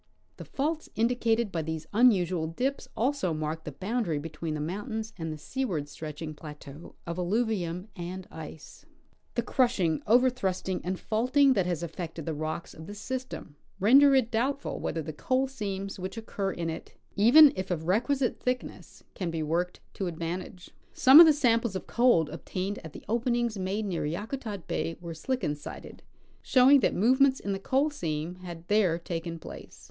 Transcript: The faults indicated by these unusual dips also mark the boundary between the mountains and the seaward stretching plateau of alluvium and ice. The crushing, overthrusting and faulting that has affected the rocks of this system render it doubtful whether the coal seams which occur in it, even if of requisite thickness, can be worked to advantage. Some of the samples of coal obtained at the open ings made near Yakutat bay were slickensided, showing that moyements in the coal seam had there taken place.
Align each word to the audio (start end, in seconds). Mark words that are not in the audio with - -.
The 0.37 0.45
faults 0.45 0.89
indicated 0.95 1.51
by 1.51 1.61
these 1.61 1.85
unusual 1.93 2.47
dips 2.47 2.87
also 2.97 3.35
mark 3.35 3.65
the 3.65 3.71
boundary 3.71 4.17
between 4.17 4.55
the 4.55 4.59
mountains 4.59 5.13
and 5.15 5.31
the 5.31 5.37
seaward 5.37 5.87
stretching 5.87 6.33
plateau 6.33 6.95
of 7.05 7.19
alluvium 7.19 7.87
and 7.95 8.27
ice. 8.31 8.83
The 9.35 9.43
crushing, 9.43 10.01
overthrusting 10.07 10.81
and 10.83 10.99
faulting 10.99 11.53
that 11.53 11.67
has 11.67 11.83
affected 11.83 12.25
the 12.25 12.33
rocks 12.33 12.73
of 12.73 12.87
this 12.87 12.97
system 12.99 13.57
render 13.79 14.15
it 14.15 14.31
doubtful 14.31 14.79
whether 14.79 15.03
the 15.03 15.13
coal 15.13 15.47
seams 15.47 15.99
which 15.99 16.17
occur 16.17 16.51
in 16.51 16.71
it, 16.71 16.95
even 17.15 17.53
if 17.55 17.69
of 17.69 17.85
requisite 17.85 18.39
thickness, 18.39 19.03
can 19.13 19.29
be 19.29 19.43
worked 19.43 19.81
to 19.93 20.07
advantage. 20.07 20.71
Some 20.93 21.19
of 21.19 21.27
the 21.27 21.31
samples 21.31 21.75
of 21.75 21.85
coal 21.85 22.27
obtained 22.31 22.79
at 22.79 22.93
the 22.93 23.05
open 23.07 23.35
ings 23.35 23.55
made 23.59 23.85
near 23.85 24.07
Yakutat 24.07 24.65
bay 24.65 24.97
were 24.99 25.13
slickensided, 25.13 25.99
showing 26.41 26.79
that 26.79 26.95
moyements 26.95 27.39
in 27.39 27.51
the 27.53 27.59
coal 27.59 27.91
seam 27.91 28.37
had 28.37 28.67
there 28.67 28.97
taken 28.97 29.37
place. 29.37 29.79